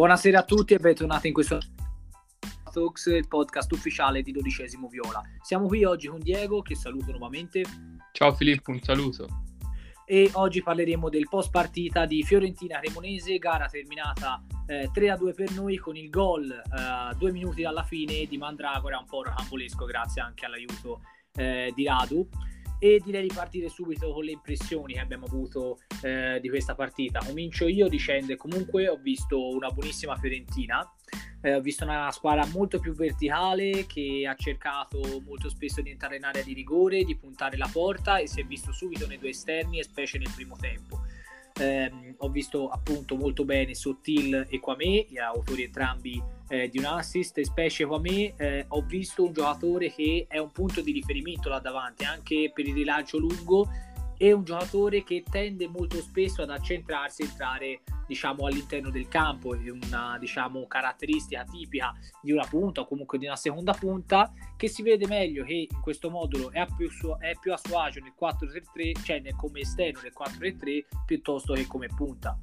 [0.00, 1.58] Buonasera a tutti e bentornati in questo
[2.72, 5.20] Talks, il podcast ufficiale di dodicesimo Viola.
[5.42, 7.62] Siamo qui oggi con Diego, che saluto nuovamente.
[8.12, 9.26] Ciao Filippo, un saluto.
[10.06, 15.76] E oggi parleremo del post partita di Fiorentina Cremonese, gara terminata eh, 3-2 per noi
[15.76, 20.46] con il gol eh, due minuti dalla fine di Mandragora, un po' rocambolesco grazie anche
[20.46, 21.02] all'aiuto
[21.34, 22.26] eh, di Radu
[22.82, 27.20] e direi di partire subito con le impressioni che abbiamo avuto eh, di questa partita.
[27.24, 30.90] Comincio io dicendo comunque ho visto una buonissima Fiorentina,
[31.42, 36.16] eh, ho visto una squadra molto più verticale che ha cercato molto spesso di entrare
[36.16, 39.28] in area di rigore, di puntare la porta e si è visto subito nei due
[39.28, 41.02] esterni e specie nel primo tempo.
[41.60, 47.38] Eh, ho visto appunto molto bene Sottil e Kwame, autori entrambi eh, di un assist,
[47.38, 51.60] e specie Kwame eh, ho visto un giocatore che è un punto di riferimento là
[51.60, 53.68] davanti anche per il rilancio lungo
[54.18, 59.54] è un giocatore che tende molto spesso ad accentrarsi e entrare diciamo all'interno del campo
[59.54, 64.68] è una diciamo caratteristica tipica di una punta o comunque di una seconda punta che
[64.68, 68.00] si vede meglio che in questo modulo è più, su, è più a suo agio
[68.00, 72.36] nel 4-3-3 cioè nel, come esterno nel 4-3 piuttosto che come punta.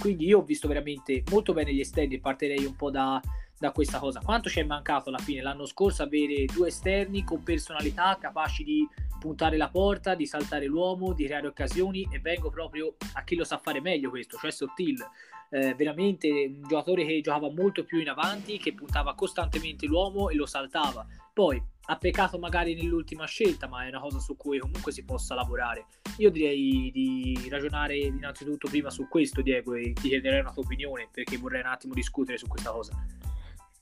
[0.00, 3.20] Quindi io ho visto veramente molto bene gli esterni e partirei un po' da,
[3.60, 4.20] da questa cosa.
[4.20, 8.88] Quanto ci è mancato alla fine l'anno scorso avere due esterni con personalità capaci di
[9.20, 13.44] puntare la porta, di saltare l'uomo, di creare occasioni e vengo proprio a chi lo
[13.44, 14.96] sa fare meglio questo, cioè Sottil.
[15.52, 20.36] Eh, veramente un giocatore che giocava molto più in avanti, che puntava costantemente l'uomo e
[20.36, 21.04] lo saltava.
[21.34, 25.34] Poi ha peccato magari nell'ultima scelta, ma è una cosa su cui comunque si possa
[25.34, 25.86] lavorare.
[26.16, 31.08] Io direi di ragionare innanzitutto prima su questo, Diego, e ti chiederei una tua opinione
[31.12, 33.28] perché vorrei un attimo discutere su questa cosa.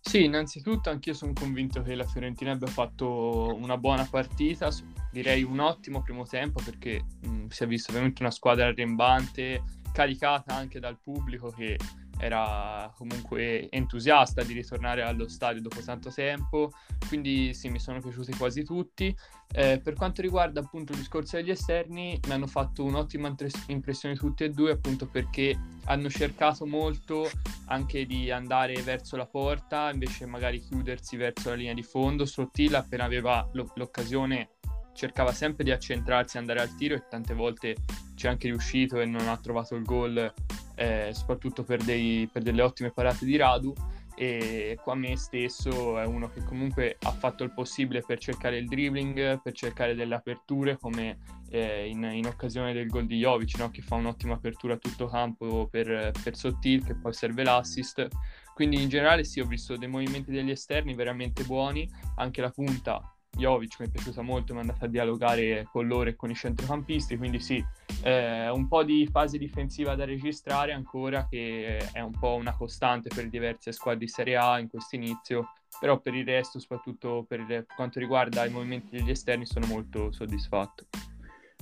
[0.09, 4.71] Sì, innanzitutto anch'io sono convinto che la Fiorentina abbia fatto una buona partita,
[5.13, 9.63] direi un ottimo primo tempo perché mh, si è vista veramente una squadra arrembante,
[9.99, 11.77] caricata anche dal pubblico che
[12.21, 16.71] era comunque entusiasta di ritornare allo stadio dopo tanto tempo,
[17.09, 19.17] quindi sì, mi sono piaciuti quasi tutti.
[19.51, 23.35] Eh, per quanto riguarda appunto il discorso degli esterni, mi hanno fatto un'ottima
[23.67, 27.29] impressione tutti e due, appunto perché hanno cercato molto
[27.67, 32.25] anche di andare verso la porta, invece magari chiudersi verso la linea di fondo.
[32.25, 34.58] Sottile appena aveva l'occasione
[34.99, 37.77] cercava sempre di accentrarsi e andare al tiro e tante volte
[38.17, 40.35] ci è anche riuscito e non ha trovato il gol,
[40.75, 43.73] eh, soprattutto per, dei, per, delle ottime parate di Radu.
[44.17, 48.67] E qua me stesso è uno che comunque ha fatto il possibile per cercare il
[48.67, 51.19] dribbling, per cercare delle aperture, come
[51.51, 53.71] eh, in, in, occasione del gol di Jovic, no?
[53.71, 58.09] che fa un'ottima apertura a tutto campo per, per Sottil, che poi serve l'assist.
[58.53, 63.01] Quindi in generale sì, ho visto dei movimenti degli esterni veramente buoni, anche la punta
[63.37, 66.35] Jovic mi è piaciuta molto, mi è andata a dialogare con loro e con i
[66.35, 67.65] centrocampisti, quindi sì,
[68.03, 73.09] eh, un po' di fase difensiva da registrare ancora, che è un po' una costante
[73.15, 77.67] per diverse squadre di Serie A in questo inizio, però per il resto, soprattutto per
[77.75, 80.87] quanto riguarda i movimenti degli esterni, sono molto soddisfatto.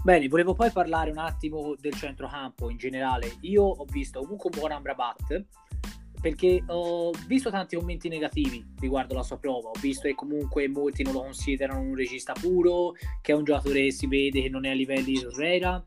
[0.03, 3.39] Bene, volevo poi parlare un attimo del centrocampo in generale.
[3.41, 5.45] Io ho visto comunque un buon Amrabat,
[6.27, 11.05] perché ho visto tanti commenti negativi riguardo la sua prova, ho visto che comunque molti
[11.05, 14.65] non lo considerano un regista puro, che è un giocatore che si vede che non
[14.65, 15.81] è a livelli di Torreira.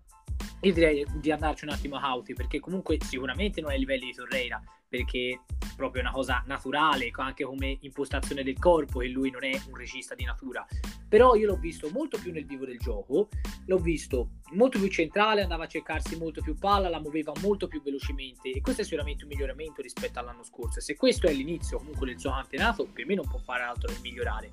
[0.62, 4.06] Io direi di andarci un attimo a cauti perché comunque sicuramente non è a livelli
[4.06, 9.30] di Torreira, perché è proprio una cosa naturale, anche come impostazione del corpo, che lui
[9.30, 10.66] non è un regista di natura.
[11.08, 13.30] Però io l'ho visto molto più nel vivo del gioco,
[13.66, 17.82] l'ho visto molto più centrale, andava a cercarsi molto più palla, la muoveva molto più
[17.82, 20.80] velocemente e questo è sicuramente un miglioramento rispetto all'anno scorso.
[20.80, 23.92] E se questo è l'inizio comunque del suo campionato, per me non può fare altro
[23.94, 24.50] che migliorare.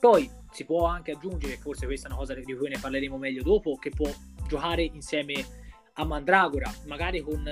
[0.00, 3.42] Poi si può anche aggiungere, forse questa è una cosa di cui ne parleremo meglio
[3.42, 4.10] dopo, che può
[4.46, 5.62] giocare insieme
[5.94, 7.42] a Mandragora, magari con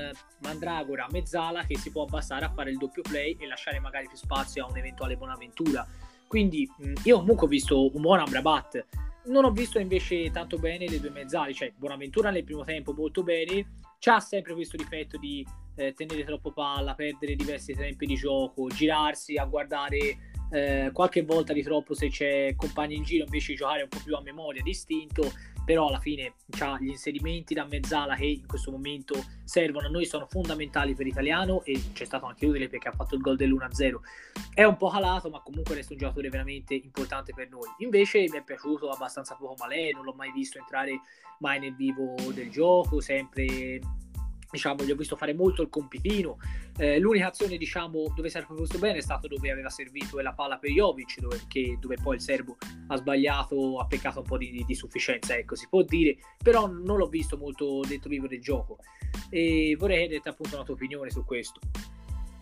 [0.41, 4.17] Mandragora mezzala che si può abbassare a fare il doppio play e lasciare magari più
[4.17, 5.87] spazio a un'eventuale Bonaventura.
[6.27, 6.69] Quindi
[7.05, 8.87] io comunque ho visto un buon Amrabat,
[9.27, 13.23] non ho visto invece tanto bene le due mezzali, cioè Bonaventura nel primo tempo molto
[13.23, 15.47] bene, c'ha sempre questo difetto di
[15.77, 21.53] eh, tenere troppo palla, perdere diversi tempi di gioco, girarsi a guardare eh, qualche volta
[21.53, 24.63] di troppo se c'è compagni in giro invece di giocare un po' più a memoria,
[24.63, 25.31] distinto
[25.65, 29.15] però alla fine ha gli inserimenti da mezzala che in questo momento
[29.45, 33.15] servono a noi, sono fondamentali per l'italiano e c'è stato anche utile perché ha fatto
[33.15, 33.97] il gol dell'1-0.
[34.55, 37.69] È un po' calato, ma comunque resta un giocatore veramente importante per noi.
[37.79, 41.01] Invece mi è piaciuto abbastanza poco Malè, non l'ho mai visto entrare
[41.39, 43.81] mai nel vivo del gioco, sempre
[44.53, 46.37] diciamo, gli ho visto fare molto il compitino.
[46.77, 50.59] Eh, l'unica azione, diciamo, dove è fatto bene è stato dove aveva servito la palla
[50.59, 52.57] per Jovic, dove, che, dove poi il serbo
[52.89, 56.99] ha sbagliato, ha peccato un po' di, di, sufficienza, ecco, si può dire, però non
[56.99, 58.79] l'ho visto molto dentro vivo del gioco.
[59.31, 61.59] E vorrei chiederti appunto una tua opinione su questo.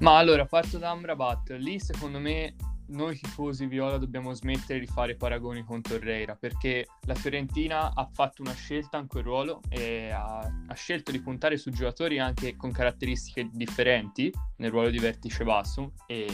[0.00, 1.50] Ma allora, parto da Amrabat.
[1.58, 2.54] Lì, secondo me,
[2.90, 8.42] noi tifosi viola dobbiamo smettere di fare paragoni con Torreira perché la Fiorentina ha fatto
[8.42, 12.72] una scelta in quel ruolo e ha, ha, scelto di puntare su giocatori anche con
[12.72, 16.26] caratteristiche differenti nel ruolo di vertice basso e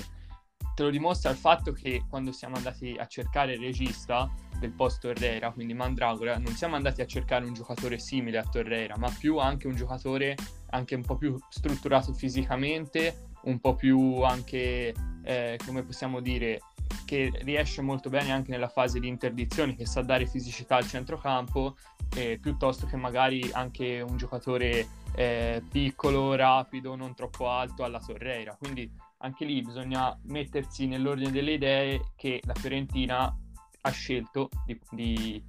[0.75, 5.01] te lo dimostra il fatto che quando siamo andati a cercare il regista del post
[5.01, 9.39] Torreira, quindi Mandragora, non siamo andati a cercare un giocatore simile a Torreira, ma più
[9.39, 10.35] anche un giocatore
[10.71, 16.61] anche un po' più strutturato fisicamente, un po' più anche, eh, come possiamo dire,
[17.05, 21.77] che riesce molto bene anche nella fase di interdizione, che sa dare fisicità al centrocampo,
[22.15, 28.57] eh, piuttosto che magari anche un giocatore eh, piccolo, rapido, non troppo alto alla Torreira.
[28.57, 33.35] Quindi anche lì bisogna mettersi nell'ordine delle idee che la Fiorentina
[33.81, 35.45] ha scelto di, di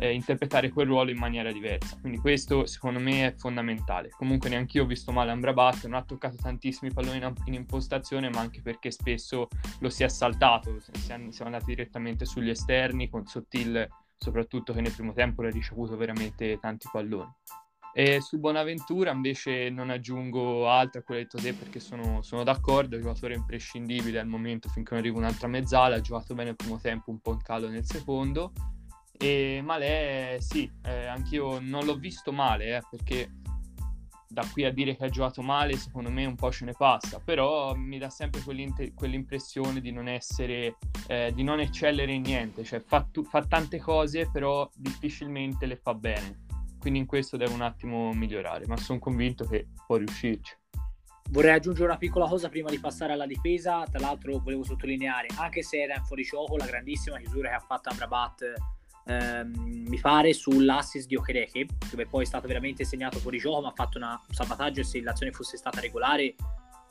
[0.00, 1.98] eh, interpretare quel ruolo in maniera diversa.
[2.00, 4.08] Quindi questo secondo me è fondamentale.
[4.08, 8.30] Comunque neanche io ho visto male Amrabat, non ha toccato tantissimi palloni in, in, impostazione,
[8.30, 9.48] ma anche perché spesso
[9.80, 13.86] lo si è saltato, siamo andati direttamente sugli esterni con Sottil
[14.16, 17.30] soprattutto che nel primo tempo ha ricevuto veramente tanti palloni.
[17.92, 22.94] E su Bonaventura invece non aggiungo altro a quello detto te perché sono, sono d'accordo,
[22.94, 26.56] è un giocatore imprescindibile al momento finché non arriva un'altra mezzala, ha giocato bene il
[26.56, 28.52] primo tempo, un po' in calo nel secondo
[29.22, 33.30] e Malè, sì, eh, anch'io non l'ho visto male, eh, perché
[34.26, 37.20] da qui a dire che ha giocato male, secondo me un po' ce ne passa,
[37.20, 38.40] però mi dà sempre
[38.94, 40.78] quell'impressione di non essere,
[41.08, 45.76] eh, di non eccellere in niente, cioè fa, tu- fa tante cose, però difficilmente le
[45.76, 46.46] fa bene.
[46.78, 50.56] Quindi in questo deve un attimo migliorare, ma sono convinto che può riuscirci.
[51.30, 55.62] Vorrei aggiungere una piccola cosa prima di passare alla difesa, tra l'altro volevo sottolineare, anche
[55.62, 58.78] se era in fuorigioco, la grandissima chiusura che ha fatto Amrabat
[59.10, 63.68] ehm, mi pare sull'assist di Okereke, dove poi è stato veramente segnato fuori gioco, ma
[63.68, 66.34] ha fatto un salvataggio e se l'azione fosse stata regolare,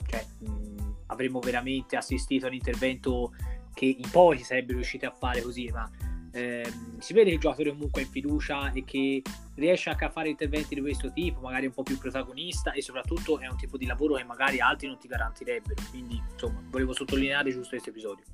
[0.07, 3.33] cioè, mh, avremmo veramente assistito a un intervento
[3.73, 5.89] che in pochi sarebbero riusciti a fare così, ma
[6.31, 9.21] ehm, si vede che il giocatore comunque è in fiducia e che
[9.55, 13.39] riesce anche a fare interventi di questo tipo, magari un po' più protagonista e soprattutto
[13.39, 15.81] è un tipo di lavoro che magari altri non ti garantirebbero.
[15.89, 18.25] Quindi, insomma, volevo sottolineare giusto questo episodio.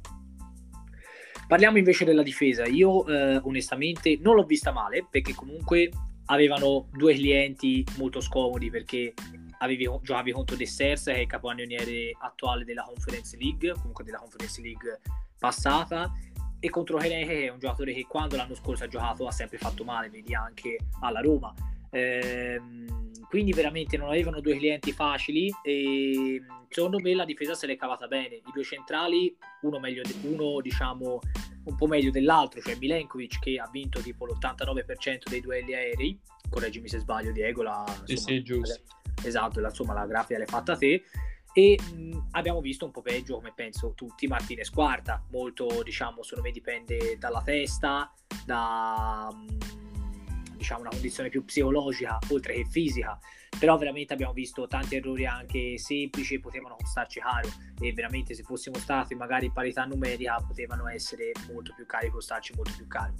[1.47, 2.65] Parliamo invece della difesa.
[2.65, 5.91] Io eh, onestamente non l'ho vista male perché comunque
[6.25, 9.13] avevano due clienti molto scomodi perché
[9.59, 14.17] avevi, giocavi contro De Sers che è il capocannoniere attuale della Conference League, comunque della
[14.17, 14.99] Conference League
[15.37, 16.11] passata
[16.59, 19.59] e contro Heneke che è un giocatore che quando l'anno scorso ha giocato ha sempre
[19.59, 21.53] fatto male, vedi anche alla Roma.
[21.91, 27.75] Ehm, quindi veramente non avevano due clienti facili e secondo me la difesa se l'è
[27.75, 28.35] cavata bene.
[28.35, 31.19] I due centrali, uno, meglio, uno diciamo
[31.65, 36.19] un po' meglio dell'altro, cioè Milenkovic che ha vinto tipo l'89% dei duelli aerei,
[36.49, 38.81] correggimi se sbaglio Diego, la, insomma, sì, giusto.
[39.23, 41.03] esatto, la, insomma la grafica l'hai fatta te
[41.57, 46.49] e mh, abbiamo visto un po' peggio come penso tutti Martinez quarta molto diciamo secondo
[46.49, 48.13] me dipende dalla testa
[48.45, 49.84] da mh,
[50.55, 53.17] diciamo, una condizione più psicologica oltre che fisica.
[53.57, 57.49] Però veramente abbiamo visto tanti errori anche semplici potevano costarci caro.
[57.79, 62.53] E veramente se fossimo stati magari in parità numerica potevano essere molto più cari costarci
[62.55, 63.13] molto più caro.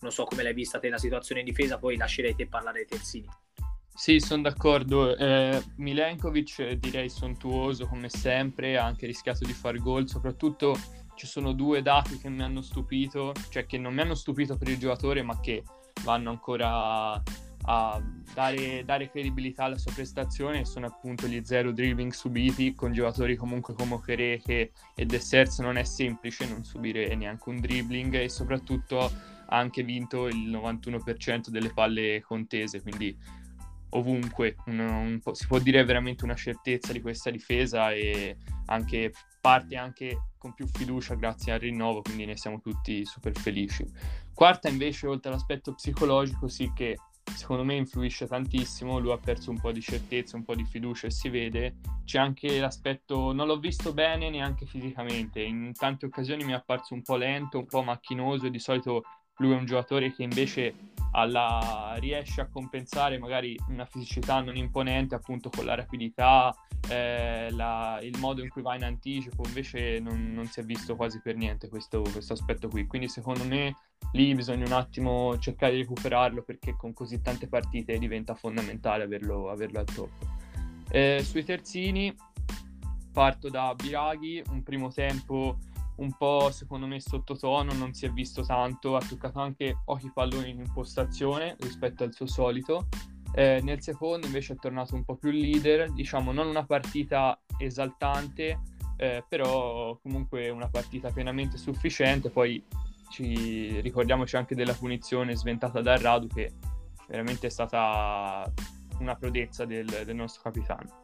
[0.00, 2.86] Non so come l'hai vista te la situazione in difesa poi lascerei te parlare dei
[2.86, 3.28] terzini.
[3.92, 5.14] Sì, sono d'accordo.
[5.14, 10.74] Eh, Milenkovic direi sontuoso come sempre, ha anche rischiato di fare gol, soprattutto
[11.16, 14.68] ci sono due dati che mi hanno stupito, cioè che non mi hanno stupito per
[14.68, 15.62] il giocatore, ma che
[16.02, 17.22] vanno ancora
[17.64, 18.02] a
[18.32, 23.74] dare, dare credibilità alla sua prestazione sono appunto gli zero dribbling subiti con giocatori comunque
[23.74, 29.56] come Okereke e Dessers non è semplice non subire neanche un dribbling e soprattutto ha
[29.56, 33.16] anche vinto il 91% delle palle contese quindi
[33.90, 39.76] ovunque un, un si può dire veramente una certezza di questa difesa e anche parte
[39.76, 43.86] anche con più fiducia grazie al rinnovo quindi ne siamo tutti super felici
[44.40, 46.96] Quarta invece, oltre all'aspetto psicologico, sì che
[47.36, 51.08] secondo me influisce tantissimo, lui ha perso un po' di certezza, un po' di fiducia
[51.08, 51.74] e si vede.
[52.06, 56.94] C'è anche l'aspetto, non l'ho visto bene neanche fisicamente, in tante occasioni mi è apparso
[56.94, 59.02] un po' lento, un po' macchinoso e di solito
[59.40, 60.74] lui è un giocatore che invece
[61.12, 66.54] alla, riesce a compensare magari una fisicità non imponente appunto con la rapidità,
[66.88, 70.94] eh, la, il modo in cui va in anticipo, invece non, non si è visto
[70.94, 72.86] quasi per niente questo, questo, aspetto qui.
[72.86, 73.74] Quindi secondo me
[74.12, 79.50] lì bisogna un attimo cercare di recuperarlo perché con così tante partite diventa fondamentale averlo,
[79.50, 80.10] averlo al top.
[80.92, 82.14] Eh, sui terzini
[83.12, 85.58] parto da Biraghi, un primo tempo
[86.00, 90.50] un po' secondo me sottotono, non si è visto tanto, ha toccato anche pochi palloni
[90.50, 92.88] in impostazione rispetto al suo solito.
[93.32, 98.60] Eh, nel secondo invece è tornato un po' più leader, diciamo non una partita esaltante,
[98.96, 102.30] eh, però comunque una partita pienamente sufficiente.
[102.30, 102.64] Poi
[103.10, 106.52] ci ricordiamoci anche della punizione sventata da Radu che
[107.08, 108.50] veramente è stata
[108.98, 111.02] una prodezza del, del nostro capitano.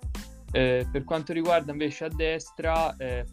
[0.52, 3.26] Eh, per quanto riguarda invece a destra, eh,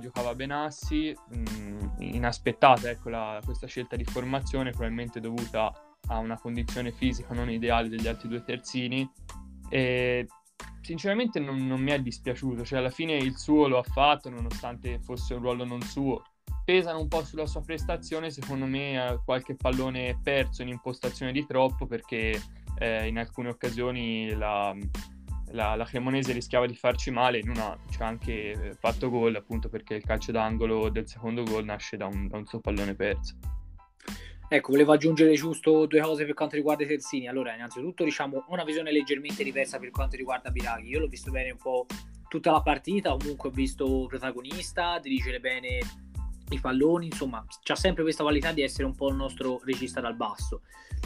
[0.00, 5.72] giocava Benassi, mh, mm, inaspettata ecco, la, questa scelta di formazione, probabilmente dovuta
[6.08, 9.08] a una condizione fisica non ideale degli altri due terzini.
[9.68, 10.26] E
[10.82, 15.00] sinceramente non, non mi è dispiaciuto, cioè alla fine il suo lo ha fatto, nonostante
[15.00, 16.22] fosse un ruolo non suo.
[16.64, 21.86] Pesano un po' sulla sua prestazione, secondo me qualche pallone perso in impostazione di troppo
[21.86, 22.40] perché
[22.78, 24.74] eh, in alcune occasioni la,
[25.56, 29.34] la, la, Cremonese rischiava di farci male, in una ci ha anche eh, fatto gol
[29.34, 32.94] appunto perché il calcio d'angolo del secondo gol nasce da un, da un suo pallone
[32.94, 33.34] perso.
[34.48, 37.26] Ecco, volevo aggiungere giusto due cose per quanto riguarda i terzini.
[37.26, 40.90] Allora, innanzitutto, diciamo, una visione leggermente diversa per quanto riguarda Biraghi.
[40.90, 41.86] Io l'ho visto bene un po'
[42.28, 45.80] tutta la partita, comunque ho visto protagonista, dirigere bene
[46.50, 50.14] i palloni, insomma, c'ha sempre questa qualità di essere un po' il nostro regista dal
[50.14, 50.62] basso,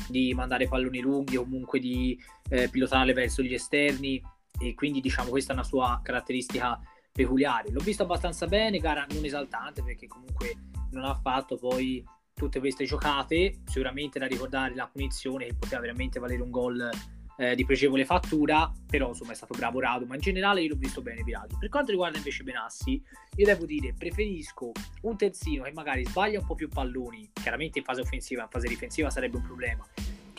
[0.06, 2.18] di mandare palloni lunghi, comunque di
[2.50, 4.22] eh, pilotare verso gli esterni
[4.60, 6.78] e quindi diciamo questa è una sua caratteristica
[7.10, 7.70] peculiare.
[7.70, 10.54] L'ho visto abbastanza bene, gara non esaltante perché comunque
[10.92, 16.18] non ha fatto poi tutte queste giocate, sicuramente da ricordare la punizione che poteva veramente
[16.18, 16.90] valere un gol
[17.36, 20.76] eh, di pregevole fattura, però insomma è stato bravo Rado, ma in generale io l'ho
[20.76, 21.56] visto bene Virali.
[21.58, 23.02] Per quanto riguarda invece Benassi,
[23.36, 27.84] io devo dire, preferisco un terzino che magari sbaglia un po' più palloni, chiaramente in
[27.84, 29.86] fase offensiva, in fase difensiva sarebbe un problema,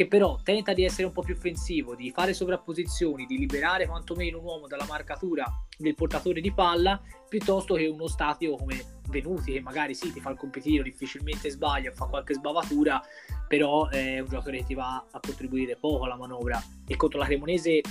[0.01, 4.39] che però tenta di essere un po' più offensivo, di fare sovrapposizioni, di liberare quantomeno
[4.39, 5.45] un uomo dalla marcatura
[5.77, 10.29] del portatore di palla, piuttosto che uno statico come Venuti, che magari sì, ti fa
[10.29, 13.01] il compitino, difficilmente sbaglia, fa qualche sbavatura,
[13.47, 16.63] però è un giocatore che ti va a contribuire poco alla manovra.
[16.87, 17.81] E contro la Cremonese,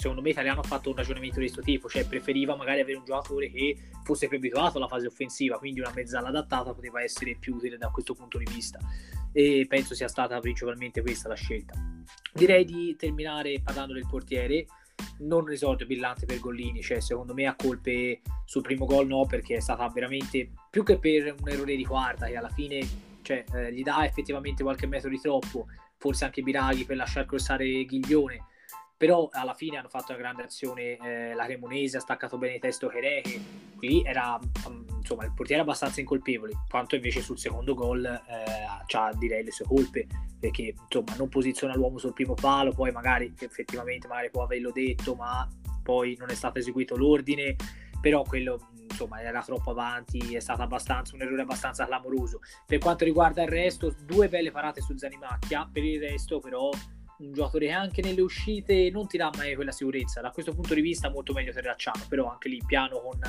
[0.00, 3.04] secondo me, Italiano ha fatto un ragionamento di questo tipo, cioè preferiva magari avere un
[3.04, 7.56] giocatore che fosse più abituato alla fase offensiva, quindi una mezzala adattata poteva essere più
[7.56, 8.78] utile da questo punto di vista.
[9.32, 11.74] E penso sia stata principalmente questa la scelta.
[12.32, 14.66] Direi di terminare parlando del portiere
[15.18, 19.26] non un esordio brillante per Gollini, cioè secondo me a colpe sul primo gol no,
[19.26, 22.86] perché è stata veramente più che per un errore di quarta che alla fine
[23.22, 25.66] cioè, eh, gli dà effettivamente qualche metro di troppo,
[25.98, 28.44] forse anche Biraghi per lasciar crossare Ghiglione,
[29.00, 32.86] però alla fine hanno fatto una grande azione eh, la Cremonese, ha staccato bene testo
[32.86, 33.40] Chereche,
[33.74, 39.12] qui era um, insomma il portiere abbastanza incolpevole, quanto invece sul secondo gol eh, ha
[39.14, 40.06] direi le sue colpe,
[40.38, 45.14] perché insomma non posiziona l'uomo sul primo palo, poi magari effettivamente magari può averlo detto,
[45.14, 45.48] ma
[45.82, 47.56] poi non è stato eseguito l'ordine,
[48.02, 50.62] però quello insomma era troppo avanti, è stato
[51.14, 52.40] un errore abbastanza clamoroso.
[52.66, 56.68] Per quanto riguarda il resto, due belle parate su Zanimacchia, per il resto però
[57.20, 60.20] un giocatore che anche nelle uscite non ti dà mai quella sicurezza.
[60.20, 63.20] Da questo punto di vista molto meglio Terracciano, però anche lì piano con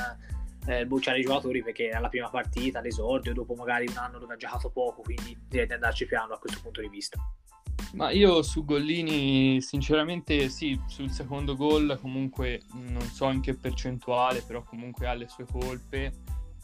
[0.67, 4.33] eh, bocciare i giocatori perché era la prima partita, l'esordio, dopo magari un anno dove
[4.33, 7.19] ha giocato poco, quindi direi di andarci piano da questo punto di vista.
[7.93, 14.43] Ma io su Gollini, sinceramente sì, sul secondo gol comunque non so in che percentuale,
[14.47, 16.13] però comunque ha le sue colpe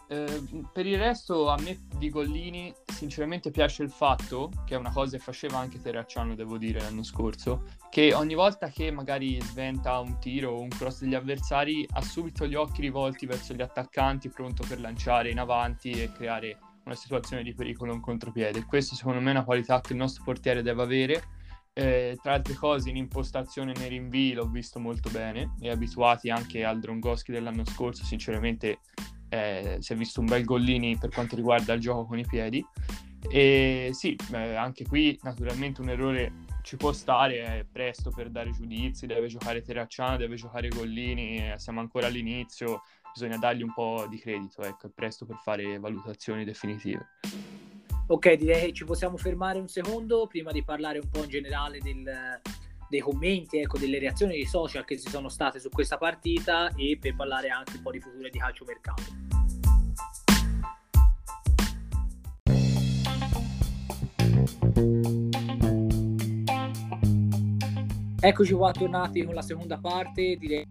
[0.10, 4.92] eh, per il resto a me di Gollini sinceramente piace il fatto, che è una
[4.92, 10.00] cosa che faceva anche Terracciano devo dire l'anno scorso, che ogni volta che magari sventa
[10.00, 14.30] un tiro o un cross degli avversari ha subito gli occhi rivolti verso gli attaccanti
[14.30, 18.64] pronto per lanciare in avanti e creare una situazione di pericolo in contropiede.
[18.64, 21.24] Questo secondo me è una qualità che il nostro portiere deve avere.
[21.74, 26.64] Eh, tra altre cose in impostazione nei rinvii l'ho visto molto bene e abituati anche
[26.64, 28.80] al Drongoschi dell'anno scorso sinceramente
[29.30, 32.66] eh, si è visto un bel gollini per quanto riguarda il gioco con i piedi.
[33.30, 38.52] E sì, eh, anche qui naturalmente un errore ci può stare, è presto per dare
[38.52, 42.82] giudizi, deve giocare Terracciano, deve giocare Gollini, eh, siamo ancora all'inizio,
[43.14, 47.08] bisogna dargli un po' di credito, ecco, è presto per fare valutazioni definitive.
[48.08, 51.80] Ok, direi che ci possiamo fermare un secondo prima di parlare un po' in generale
[51.80, 52.40] del,
[52.90, 56.98] dei commenti, ecco, delle reazioni dei social che ci sono state su questa partita e
[57.00, 59.04] per parlare anche un po' di futuro di calcio mercato.
[68.20, 70.66] Eccoci qua tornati con la seconda parte, direi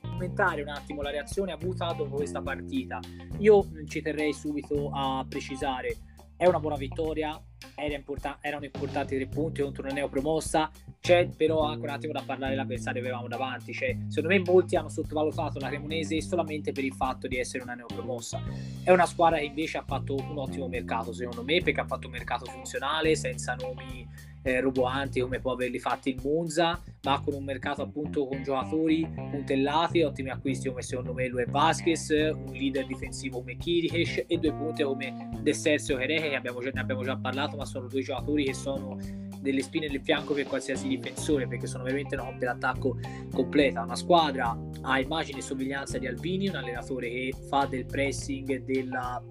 [0.00, 3.00] commentare un attimo la reazione avuta dopo questa partita.
[3.38, 5.96] Io ci terrei subito a precisare,
[6.44, 7.42] è una buona vittoria,
[7.74, 10.70] era import- erano importanti tre punti contro una neopromossa.
[11.00, 13.72] C'è però anche un attimo da parlare dell'avversario che avevamo davanti.
[13.72, 17.74] Cioè, secondo me molti hanno sottovalutato la Cremonese solamente per il fatto di essere una
[17.74, 18.42] neopromossa.
[18.82, 22.06] È una squadra che invece ha fatto un ottimo mercato, secondo me, perché ha fatto
[22.08, 24.06] un mercato funzionale, senza nomi
[24.44, 29.08] eh, roboanti come può averli fatti il Monza, ma con un mercato appunto con giocatori
[29.14, 34.36] puntellati, ottimi acquisti come secondo me lui e Vasquez, un leader difensivo come Kirikesh e
[34.36, 38.02] due punte come De Sergio Hereche che abbiamo, ne abbiamo già parlato, ma sono due
[38.02, 38.98] giocatori che sono
[39.40, 42.98] delle spine nel fianco per qualsiasi difensore perché sono veramente una coppia d'attacco
[43.32, 43.82] completa.
[43.82, 49.22] Una squadra a immagine e somiglianza di Albini, un allenatore che fa del pressing della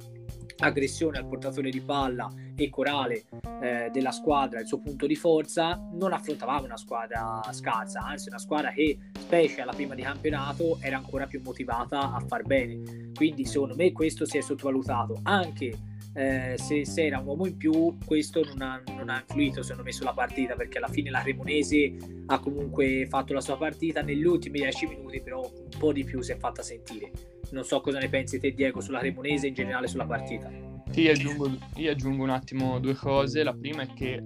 [0.57, 3.23] aggressione al portatore di palla e corale
[3.61, 8.37] eh, della squadra il suo punto di forza non affrontavamo una squadra scarsa anzi una
[8.37, 8.97] squadra che
[9.33, 13.11] specie alla prima di campionato era ancora più motivata a far bene.
[13.15, 15.19] Quindi secondo me questo si è sottovalutato.
[15.23, 15.73] Anche
[16.13, 19.83] eh, se, se, era un uomo in più questo non ha, non ha, influito secondo
[19.83, 21.95] me sulla partita perché alla fine la Cremonese
[22.27, 24.01] ha comunque fatto la sua partita.
[24.01, 27.79] Negli ultimi 10 minuti però un po' di più si è fatta sentire non so
[27.81, 30.51] cosa ne pensi te Diego sulla Cremonese e in generale sulla partita.
[30.89, 33.43] Sì, aggiungo, io aggiungo un attimo due cose.
[33.43, 34.25] La prima è che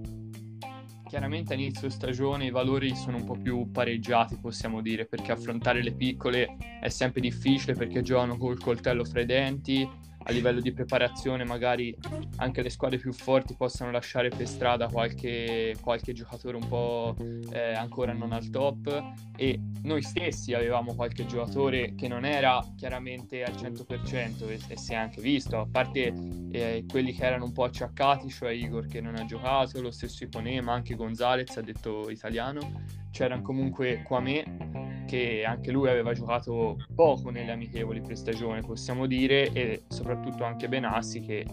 [1.08, 5.84] chiaramente a inizio stagione i valori sono un po' più pareggiati, possiamo dire, perché affrontare
[5.84, 9.88] le piccole è sempre difficile perché giocano col coltello fra i denti,
[10.28, 11.96] a livello di preparazione magari
[12.38, 17.16] anche le squadre più forti possano lasciare per strada qualche, qualche giocatore un po'
[17.52, 19.14] eh, ancora non al top.
[19.38, 24.92] E noi stessi avevamo qualche giocatore che non era chiaramente al 100% e, e si
[24.92, 26.14] è anche visto, a parte
[26.52, 30.26] eh, quelli che erano un po' acciaccati, cioè Igor che non ha giocato, lo stesso
[30.26, 36.78] Ipone, ma anche Gonzalez ha detto italiano, c'erano comunque Quame che anche lui aveva giocato
[36.94, 41.46] poco nelle amichevoli pre-stagione, possiamo dire, e soprattutto anche Benassi che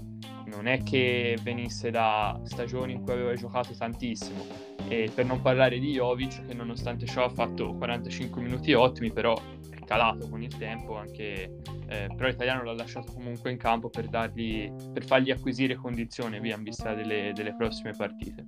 [0.47, 4.45] non è che venisse da stagioni in cui aveva giocato tantissimo.
[4.89, 9.35] E per non parlare di Jovic, che nonostante ciò ha fatto 45 minuti ottimi, però
[9.71, 14.09] è calato con il tempo, anche, eh, però l'italiano l'ha lasciato comunque in campo per,
[14.09, 18.47] dargli, per fargli acquisire condizione via in vista delle, delle prossime partite.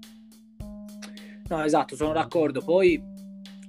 [1.48, 2.60] No, esatto, sono d'accordo.
[2.60, 3.00] Poi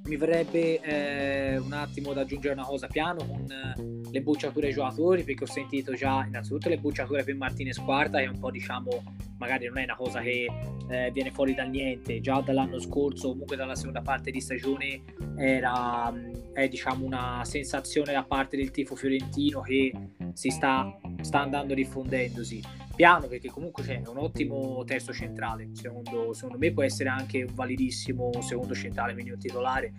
[0.07, 4.73] mi verrebbe eh, un attimo da aggiungere una cosa piano con eh, le bucciature ai
[4.73, 8.49] giocatori perché ho sentito già innanzitutto le bucciature per Martinez Quarta che è un po'
[8.49, 9.03] diciamo
[9.37, 10.47] magari non è una cosa che
[10.89, 12.19] eh, viene fuori dal niente.
[12.21, 15.01] Già dall'anno scorso comunque dalla seconda parte di stagione
[15.37, 16.11] era
[16.53, 19.91] è diciamo una sensazione da parte del tifo fiorentino che
[20.33, 26.57] si sta, sta andando diffondendosi piano perché comunque c'è un ottimo terzo centrale secondo, secondo
[26.57, 29.93] me può essere anche un validissimo secondo centrale quindi un titolare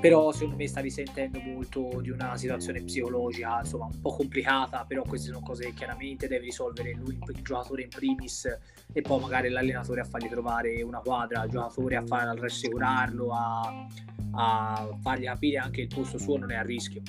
[0.00, 5.02] però secondo me sta risentendo molto di una situazione psicologica insomma un po' complicata però
[5.02, 8.58] queste sono cose che chiaramente deve risolvere lui il giocatore in primis
[8.92, 13.86] e poi magari l'allenatore a fargli trovare una quadra il giocatore a, far, rassicurarlo a,
[14.32, 17.02] a fargli capire anche il posto suo non è a rischio.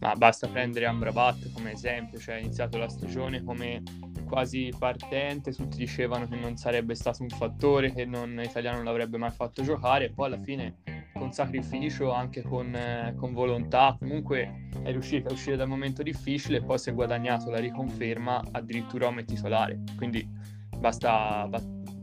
[0.00, 3.82] Ma basta prendere Amrabat come esempio cioè ha iniziato la stagione come
[4.30, 9.18] quasi partente, tutti dicevano che non sarebbe stato un fattore, che non, italiano non l'avrebbe
[9.18, 10.76] mai fatto giocare e poi alla fine
[11.12, 16.58] con sacrificio, anche con, eh, con volontà, comunque è riuscito a uscire dal momento difficile
[16.58, 19.80] e poi si è guadagnato la riconferma addirittura come titolare.
[19.96, 20.26] Quindi
[20.78, 21.48] basta,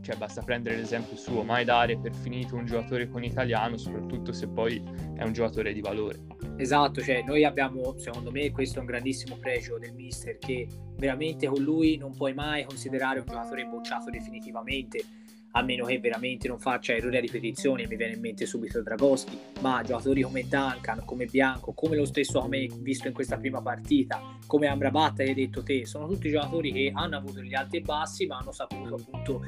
[0.08, 4.48] cioè basta prendere l'esempio suo, mai dare per finito un giocatore con italiano, soprattutto se
[4.48, 4.82] poi
[5.14, 6.20] è un giocatore di valore.
[6.56, 10.66] Esatto, cioè noi abbiamo, secondo me, questo è un grandissimo pregio del mister che
[10.96, 15.04] veramente con lui non puoi mai considerare un giocatore bocciato definitivamente
[15.52, 19.38] a meno che veramente non faccia errori a ripetizione, mi viene in mente subito Dragoschi,
[19.60, 24.38] ma giocatori come Duncan, come Bianco, come lo stesso come visto in questa prima partita,
[24.46, 27.80] come Amrabat che hai detto te, sono tutti giocatori che hanno avuto gli alti e
[27.82, 29.42] bassi, ma hanno saputo appunto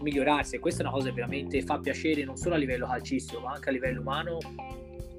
[0.00, 3.40] migliorarsi e questa è una cosa che veramente fa piacere non solo a livello calcistico,
[3.40, 4.38] ma anche a livello umano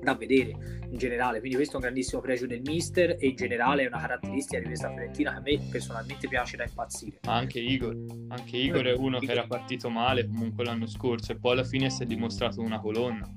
[0.02, 1.40] da vedere in generale.
[1.40, 4.66] Quindi questo è un grandissimo pregio del mister e in generale è una caratteristica di
[4.66, 7.20] questa Fiorentina che a me personalmente piace da impazzire.
[7.26, 7.96] Anche Igor,
[8.30, 11.90] anche Igor è uno che era partito male comunque l'anno scorso e poi alla fine
[11.90, 13.28] si è dimostrato una colonna.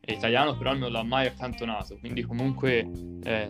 [0.00, 2.90] È italiano però non l'ha mai accantonato, quindi comunque
[3.22, 3.48] eh,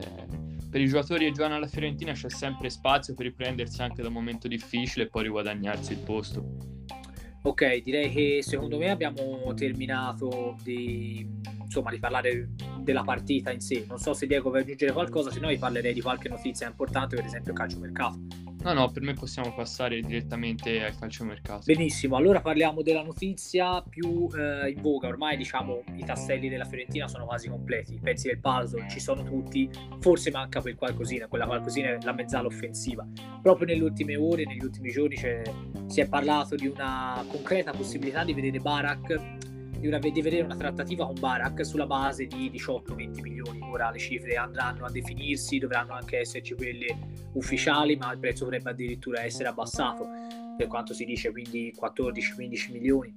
[0.68, 4.14] per i giocatori che giocano alla Fiorentina c'è sempre spazio per riprendersi anche da un
[4.14, 6.44] momento difficile e poi riguadagnarsi il posto.
[7.42, 11.26] Ok, direi che secondo me abbiamo terminato di
[11.70, 13.84] insomma, di parlare della partita in sé.
[13.88, 17.14] Non so se Diego vuoi aggiungere qualcosa, se no vi parlerei di qualche notizia importante,
[17.14, 18.18] per esempio il calciomercato.
[18.62, 21.62] No, no, per me possiamo passare direttamente al calciomercato.
[21.64, 25.08] Benissimo, allora parliamo della notizia più eh, in voga.
[25.08, 29.22] Ormai diciamo i tasselli della Fiorentina sono quasi completi, i pezzi del puzzle ci sono
[29.22, 33.06] tutti, forse manca quel qualcosina, quella qualcosina è la mezzala offensiva.
[33.40, 38.34] Proprio nelle ultime ore, negli ultimi giorni si è parlato di una concreta possibilità di
[38.34, 39.48] vedere Barak
[39.80, 43.60] di, una, di vedere una trattativa con Barak sulla base di 18-20 milioni.
[43.62, 46.96] Ora le cifre andranno a definirsi, dovranno anche esserci quelle
[47.32, 50.06] ufficiali, ma il prezzo potrebbe addirittura essere abbassato
[50.56, 53.14] per quanto si dice, quindi 14-15 milioni.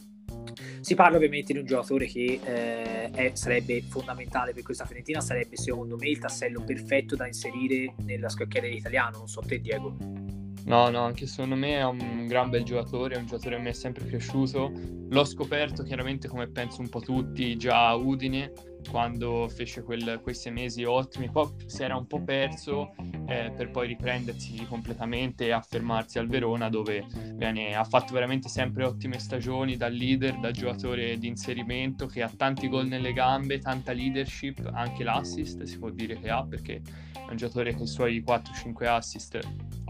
[0.80, 5.58] Si parla ovviamente di un giocatore che eh, è, sarebbe fondamentale per questa Fiorentina, sarebbe
[5.58, 10.43] secondo me il tassello perfetto da inserire nella scocchiera italiana, non so te Diego.
[10.66, 13.70] No, no, anche secondo me è un gran bel giocatore, è un giocatore che me
[13.70, 14.72] è sempre piaciuto.
[15.10, 18.52] L'ho scoperto chiaramente come penso un po' tutti già a Udine,
[18.90, 22.94] quando fece quel, quei sei mesi ottimi, poi si era un po' perso
[23.28, 28.86] eh, per poi riprendersi completamente e affermarsi al Verona dove bene, ha fatto veramente sempre
[28.86, 33.92] ottime stagioni da leader, da giocatore di inserimento che ha tanti gol nelle gambe, tanta
[33.92, 36.82] leadership, anche l'assist si può dire che ha perché
[37.14, 39.40] è un giocatore che i suoi 4-5 assist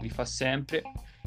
[0.04, 0.82] li fa sempre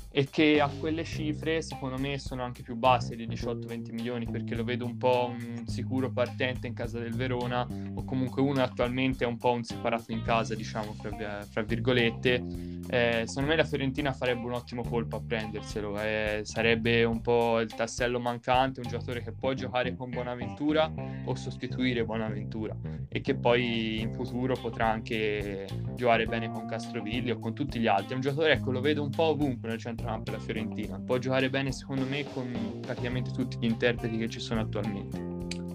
[0.10, 4.56] e che a quelle cifre secondo me sono anche più basse di 18-20 milioni perché
[4.56, 9.26] lo vedo un po' un sicuro partente in casa del Verona o comunque uno attualmente
[9.26, 12.76] è un po' un separato in casa diciamo fra, fra virgolette.
[12.89, 17.60] Eh, secondo me la Fiorentina farebbe un ottimo colpo a prenderselo eh, sarebbe un po'
[17.60, 20.89] il tassello mancante un giocatore che può giocare con Buonaventura
[21.26, 22.74] o sostituire Buonaventura
[23.10, 27.88] e che poi in futuro potrà anche giocare bene con Castrovilli o con tutti gli
[27.88, 28.12] altri.
[28.12, 31.01] È un giocatore ecco lo vedo un po' ovunque nel centro Trump la Fiorentina.
[31.03, 35.27] Può giocare bene secondo me con praticamente tutti gli interpreti che ci sono attualmente.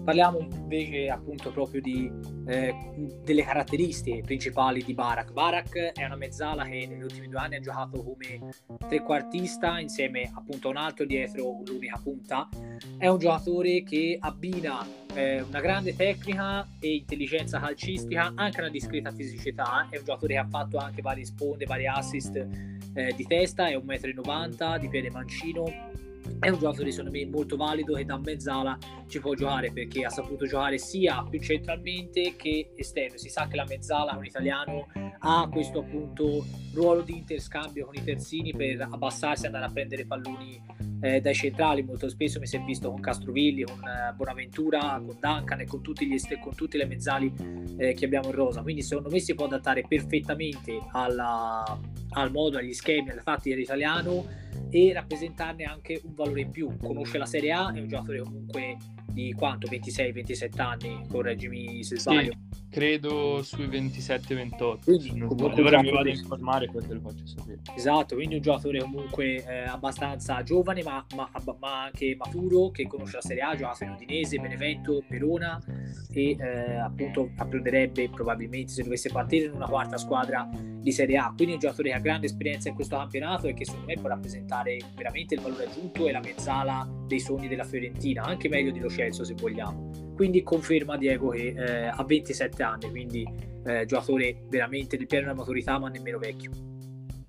[0.03, 2.11] Parliamo invece appunto proprio di,
[2.45, 2.75] eh,
[3.23, 5.31] delle caratteristiche principali di Barak.
[5.31, 8.51] Barak è una mezzala che negli ultimi due anni ha giocato come
[8.89, 12.49] trequartista insieme appunto a un altro dietro l'unica punta.
[12.97, 19.09] È un giocatore che abbina eh, una grande tecnica e intelligenza calcistica, anche una discreta
[19.11, 19.87] fisicità.
[19.89, 23.75] È un giocatore che ha fatto anche varie sponde, vari assist eh, di testa, è
[23.75, 26.01] 1,90 m, di piede mancino
[26.39, 28.77] è un giocatore secondo me molto valido che da mezzala
[29.07, 33.17] ci può giocare perché ha saputo giocare sia più centralmente che esterno.
[33.17, 34.87] Si sa che la mezzala con italiano
[35.19, 40.05] ha questo appunto ruolo di interscambio con i terzini per abbassarsi e andare a prendere
[40.05, 40.61] palloni
[41.03, 41.83] eh, dai centrali.
[41.83, 45.81] Molto spesso mi si è visto con Castrovilli, con eh, Bonaventura, con Duncan e con,
[45.81, 47.31] tutti gli con tutte le mezzali
[47.77, 48.61] eh, che abbiamo in rosa.
[48.61, 51.77] Quindi secondo me si può adattare perfettamente alla,
[52.11, 54.25] al modo, agli schemi, alle fatti dell'italiano
[54.69, 56.77] e rappresentarne anche un valore in più.
[56.77, 58.77] Conosce la Serie A, è un giocatore comunque
[59.11, 59.67] di quanto?
[59.67, 62.31] 26-27 anni, correggimi se sbaglio.
[62.31, 64.79] Sì, credo sui 27-28.
[64.83, 67.59] Quindi comunque ora mi vado a informare poi te lo faccio sapere.
[67.75, 73.17] Esatto, quindi un giocatore comunque eh, abbastanza giovane ma, ma, ma, anche maturo che conosce
[73.17, 75.61] la Serie A, gioca in Udinese, Benevento, Verona
[76.11, 81.31] e eh, appunto apprenderebbe probabilmente se dovesse partire in una quarta squadra di Serie A.
[81.35, 84.09] Quindi un giocatore che ha grande esperienza in questo campionato e che secondo me può
[84.09, 88.79] rappresentare veramente il valore aggiunto e la mezzala dei sogni della Fiorentina, anche meglio di
[88.79, 90.12] Lo Celso se vogliamo.
[90.15, 93.27] Quindi conferma Diego che eh, ha 27 anni, quindi
[93.65, 96.51] eh, giocatore veramente di piena maturità ma nemmeno vecchio.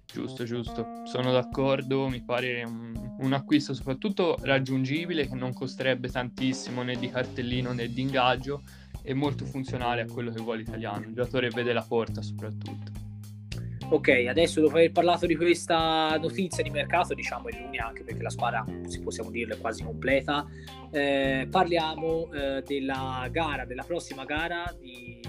[0.06, 6.82] Giusto, giusto, sono d'accordo, mi pare un, un, acquisto soprattutto raggiungibile che non costerebbe tantissimo
[6.82, 8.62] né di cartellino né di ingaggio
[9.02, 13.03] e molto funzionale a quello che vuole l'italiano, il giocatore vede la porta soprattutto.
[13.90, 18.22] Ok, adesso dopo aver parlato di questa notizia di mercato, diciamo è l'unica anche perché
[18.22, 20.46] la squadra, se possiamo dirlo, è quasi completa,
[20.90, 25.20] eh, parliamo eh, della gara, della prossima gara di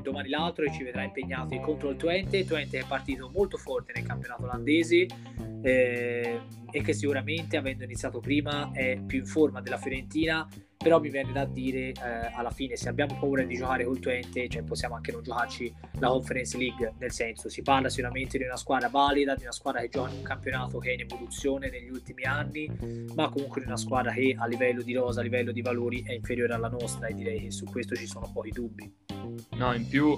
[0.00, 4.06] domani l'altro e ci vedrà impegnati contro il Twente, Twente è partito molto forte nel
[4.06, 5.06] campionato olandese
[5.62, 11.10] eh, e che sicuramente avendo iniziato prima è più in forma della Fiorentina però mi
[11.10, 14.94] viene da dire eh, alla fine se abbiamo paura di giocare col Twente cioè possiamo
[14.94, 19.34] anche non giocarci la Conference League nel senso si parla sicuramente di una squadra valida
[19.34, 22.70] di una squadra che gioca in un campionato che è in evoluzione negli ultimi anni
[23.16, 26.12] ma comunque di una squadra che a livello di rosa a livello di valori è
[26.12, 28.90] inferiore alla nostra e direi che su questo ci sono pochi dubbi.
[29.56, 30.16] No in più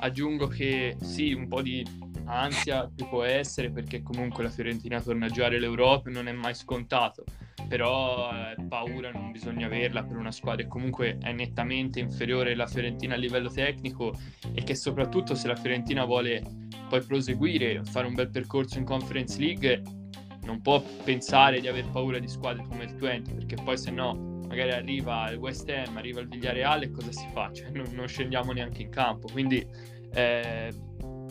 [0.00, 1.84] aggiungo che sì un po' di
[2.24, 6.54] ansia ci può essere perché comunque la Fiorentina torna a giocare l'Europa non è mai
[6.54, 7.24] scontato
[7.68, 12.66] però eh, paura non bisogna averla per una squadra che comunque è nettamente inferiore alla
[12.66, 14.14] Fiorentina a livello tecnico
[14.54, 16.42] e che soprattutto se la Fiorentina vuole
[16.88, 19.82] poi proseguire, fare un bel percorso in Conference League,
[20.44, 24.40] non può pensare di aver paura di squadre come il Twente, perché poi se no
[24.46, 27.50] magari arriva il West Ham, arriva il Villareale, cosa si fa?
[27.52, 29.66] Cioè, non, non scendiamo neanche in campo, quindi
[30.12, 30.70] eh,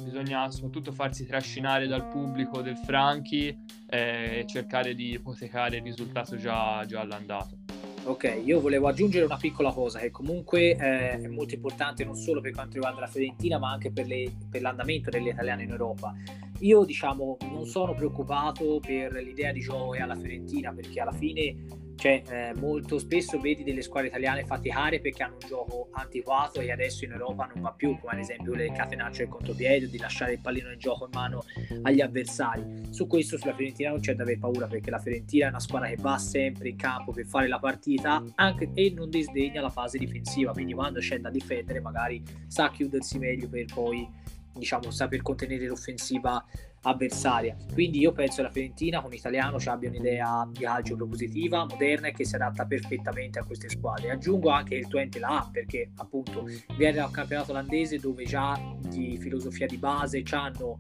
[0.02, 3.48] bisogna soprattutto farsi trascinare dal pubblico del Franchi
[3.88, 7.56] eh, e cercare di ipotecare il risultato già, già all'andata.
[8.04, 12.42] Ok, io volevo aggiungere una piccola cosa che comunque eh, è molto importante non solo
[12.42, 16.16] per quanto riguarda la Fiorentina ma anche per, le, per, l'andamento delle italiane in Europa.
[16.62, 21.56] Io diciamo non sono preoccupato per l'idea di gioco alla Fiorentina perché alla fine
[22.02, 26.72] cioè, eh, molto spesso vedi delle squadre italiane faticare perché hanno un gioco antiquato e
[26.72, 30.34] adesso in Europa non va più, come ad esempio le catenacce del contropiede, di lasciare
[30.34, 31.44] il pallino in gioco in mano
[31.84, 32.88] agli avversari.
[32.90, 35.90] Su questo sulla Fiorentina non c'è da avere paura perché la Fiorentina è una squadra
[35.90, 40.00] che va sempre in campo per fare la partita anche, e non disdegna la fase
[40.00, 44.10] difensiva, quindi quando c'è da difendere magari sa chiudersi meglio per poi
[44.54, 46.44] diciamo saper contenere l'offensiva
[46.84, 47.56] avversaria.
[47.74, 52.08] Quindi io penso che la Fiorentina con l'italiano ci abbia un'idea di calcio propositiva, moderna
[52.08, 54.12] e che si adatta perfettamente a queste squadre.
[54.12, 58.24] Aggiungo anche che il Twente la ha perché appunto viene da un campionato olandese dove
[58.24, 60.78] già di filosofia di base hanno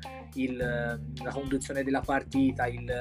[1.23, 2.91] la conduzione della partita, il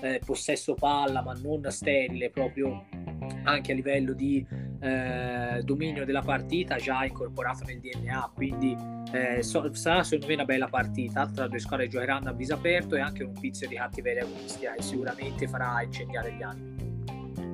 [0.00, 2.86] eh, possesso palla ma non sterile proprio
[3.44, 4.46] anche a livello di
[4.80, 8.76] eh, dominio della partita già incorporato nel DNA quindi
[9.12, 12.94] eh, so, sarà secondo me una bella partita tra due squadre giocheranno a viso aperto
[12.94, 16.88] e anche un pizzo di cattiveria agonistica che sicuramente farà incendiare gli animi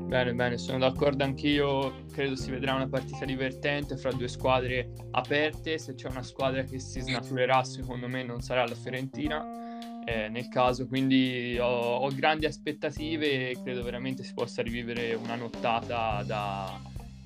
[0.06, 2.04] Bene, bene, sono d'accordo anch'io.
[2.12, 5.76] Credo si vedrà una partita divertente fra due squadre aperte.
[5.78, 9.63] Se c'è una squadra che si snaturerà, secondo me non sarà la Fiorentina
[10.04, 15.34] eh, nel caso, quindi ho, ho, grandi aspettative e credo veramente si possa rivivere una
[15.34, 16.78] nottata da,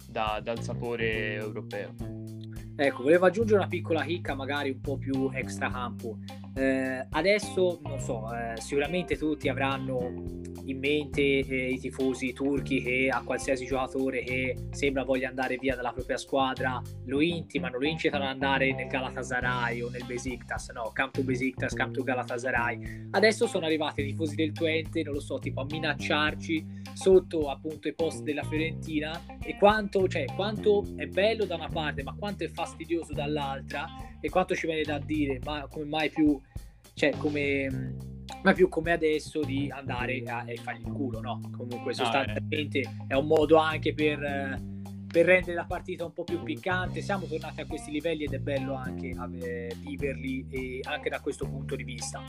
[0.09, 1.95] da, dal sapore europeo.
[2.77, 6.19] Ecco, volevo aggiungere una piccola chicca, magari un po' più extra campo.
[6.55, 10.37] Eh, adesso, non so, eh, sicuramente tutti avranno
[10.69, 15.75] in mente eh, i tifosi turchi che a qualsiasi giocatore che sembra voglia andare via
[15.75, 20.91] dalla propria squadra lo intimano, lo incitano ad andare nel Galatasaray o nel Besiktas, no,
[20.93, 23.09] Campo Besiktas, Campo Galatasaray.
[23.11, 27.89] Adesso sono arrivati i tifosi del Twente, non lo so, tipo a minacciarci sotto appunto
[27.89, 32.45] i post della Fiorentina e quanto, cioè, quanto è bello da una parte ma quanto
[32.45, 33.87] è fastidioso dall'altra
[34.21, 36.41] e quanto ci viene da dire, ma come mai più,
[36.95, 41.41] cioè come ma più come adesso di andare a, a fargli il culo, no?
[41.57, 43.05] Comunque sostanzialmente ah, eh.
[43.09, 44.19] è un modo anche per,
[45.11, 47.01] per, rendere la partita un po' più piccante.
[47.01, 49.09] Siamo tornati a questi livelli ed è bello anche
[49.41, 52.23] eh, viverli e anche da questo punto di vista.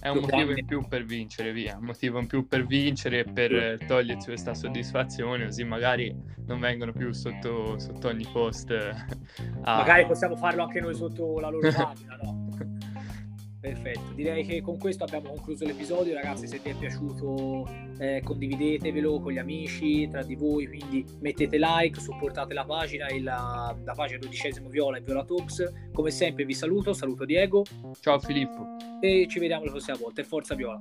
[0.00, 1.76] È un motivo in più per vincere, via.
[1.76, 6.14] Un motivo in più per vincere e per togliersi questa soddisfazione, così magari
[6.46, 8.70] non vengono più sotto, sotto ogni post.
[8.70, 9.76] A...
[9.76, 12.47] Magari possiamo farlo anche noi sotto la loro pagina, no?
[13.60, 16.46] Perfetto, direi che con questo abbiamo concluso l'episodio, ragazzi.
[16.46, 17.66] Se ti è piaciuto,
[17.98, 20.68] eh, condividetevelo con gli amici tra di voi.
[20.68, 25.90] Quindi mettete like, supportate la pagina e la, la pagina dodicesimo Viola e Viola Talks.
[25.92, 26.92] Come sempre, vi saluto.
[26.92, 27.64] Saluto Diego.
[28.00, 28.76] Ciao Filippo.
[29.00, 30.20] E ci vediamo la prossima volta.
[30.20, 30.78] E forza Viola.